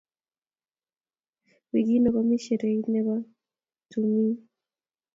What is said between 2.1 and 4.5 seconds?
komii shereit ne bo tumiin.